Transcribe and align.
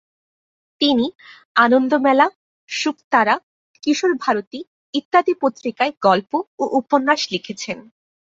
তিনি 0.81 1.05
আনন্দমেলা, 1.55 2.27
শুকতারা, 2.69 3.35
কিশোর 3.83 4.13
ভারতী 4.15 4.59
ইত্যাদি 4.93 5.33
পত্রিকায় 5.41 5.93
গল্প 6.01 6.31
ও 6.59 6.63
উপন্যাস 6.79 7.21
লিখেছেন। 7.33 7.77